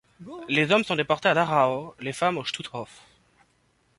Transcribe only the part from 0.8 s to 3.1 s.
sont déportés à Dachau, les femmes au Stutthof.